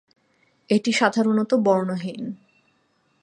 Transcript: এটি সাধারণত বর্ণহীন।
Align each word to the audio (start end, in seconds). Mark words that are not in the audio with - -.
এটি 0.69 0.91
সাধারণত 0.91 1.51
বর্ণহীন। 1.53 2.21